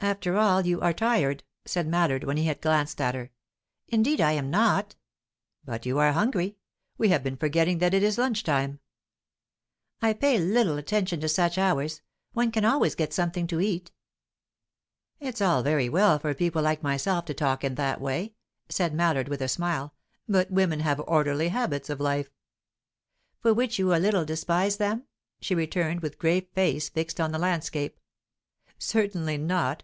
"After 0.00 0.36
all, 0.36 0.64
you 0.64 0.80
are 0.80 0.92
tired," 0.92 1.42
said 1.64 1.88
Mallard, 1.88 2.22
when 2.22 2.36
he 2.36 2.44
had 2.44 2.60
glanced 2.60 3.00
at 3.00 3.16
her. 3.16 3.32
"Indeed 3.88 4.20
I 4.20 4.30
am 4.30 4.48
not." 4.48 4.94
"But 5.64 5.86
you 5.86 5.98
are 5.98 6.12
hungry. 6.12 6.56
We 6.96 7.08
have 7.08 7.24
been 7.24 7.36
forgetting 7.36 7.78
that 7.78 7.92
it 7.92 8.04
is 8.04 8.16
luncheon 8.16 8.44
time." 8.46 8.80
"I 10.00 10.12
pay 10.12 10.38
little 10.38 10.76
attention 10.78 11.18
to 11.20 11.28
such 11.28 11.58
hours. 11.58 12.00
One 12.32 12.52
can 12.52 12.64
always 12.64 12.94
get 12.94 13.12
something 13.12 13.48
to 13.48 13.58
eat." 13.60 13.90
"It's 15.18 15.40
all 15.42 15.64
very 15.64 15.88
well 15.88 16.20
for 16.20 16.32
people 16.32 16.62
like 16.62 16.80
myself 16.80 17.24
to 17.24 17.34
talk 17.34 17.64
in 17.64 17.74
that 17.74 18.00
way," 18.00 18.34
said 18.68 18.94
Mallard, 18.94 19.26
with 19.28 19.42
a 19.42 19.48
smile, 19.48 19.94
"but 20.28 20.48
women 20.48 20.78
have 20.78 21.00
orderly 21.08 21.48
habits 21.48 21.90
of 21.90 21.98
life." 21.98 22.30
"For 23.40 23.52
which 23.52 23.80
you 23.80 23.92
a 23.92 23.96
little 23.96 24.24
despise 24.24 24.76
them?" 24.76 25.06
she 25.40 25.56
returned, 25.56 26.02
with 26.02 26.20
grave 26.20 26.46
face 26.54 26.88
fixed 26.88 27.20
on 27.20 27.32
the 27.32 27.38
landscape. 27.40 27.98
"Certainly 28.78 29.38
not. 29.38 29.76